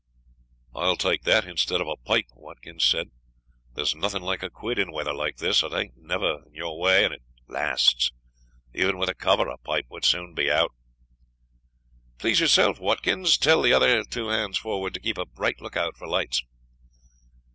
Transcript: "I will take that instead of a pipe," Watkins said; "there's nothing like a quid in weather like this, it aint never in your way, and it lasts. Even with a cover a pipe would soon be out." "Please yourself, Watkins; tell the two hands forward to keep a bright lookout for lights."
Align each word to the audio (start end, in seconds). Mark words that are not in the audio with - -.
"I 0.73 0.87
will 0.87 0.95
take 0.95 1.25
that 1.25 1.45
instead 1.45 1.79
of 1.79 1.87
a 1.87 1.95
pipe," 1.95 2.25
Watkins 2.33 2.83
said; 2.83 3.11
"there's 3.75 3.93
nothing 3.93 4.23
like 4.23 4.41
a 4.41 4.49
quid 4.49 4.79
in 4.79 4.91
weather 4.91 5.13
like 5.13 5.37
this, 5.37 5.61
it 5.61 5.71
aint 5.73 5.95
never 5.95 6.43
in 6.47 6.55
your 6.55 6.79
way, 6.79 7.05
and 7.05 7.13
it 7.13 7.21
lasts. 7.47 8.11
Even 8.73 8.97
with 8.97 9.09
a 9.09 9.13
cover 9.13 9.47
a 9.47 9.59
pipe 9.59 9.85
would 9.89 10.03
soon 10.03 10.33
be 10.33 10.49
out." 10.49 10.71
"Please 12.17 12.39
yourself, 12.39 12.79
Watkins; 12.79 13.37
tell 13.37 13.61
the 13.61 14.07
two 14.09 14.29
hands 14.29 14.57
forward 14.57 14.95
to 14.95 14.99
keep 14.99 15.19
a 15.19 15.25
bright 15.27 15.61
lookout 15.61 15.95
for 15.95 16.07
lights." 16.07 16.43